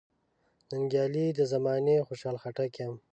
[0.69, 2.93] ننګیالی د زمانې خوشحال خټک یم.